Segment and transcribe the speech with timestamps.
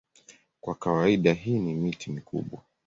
[0.61, 2.61] Kwa kawaida hii ni miti mikubwa.